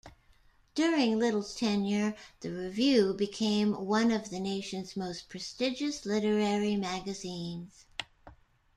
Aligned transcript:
During 0.73 1.19
Lytle's 1.19 1.53
tenure, 1.53 2.15
the 2.39 2.49
"Review" 2.51 3.13
became 3.13 3.85
one 3.85 4.09
of 4.11 4.31
the 4.31 4.39
nation's 4.39 4.97
most 4.97 5.29
prestigious 5.29 6.07
literary 6.07 6.75
magazines. 6.75 7.85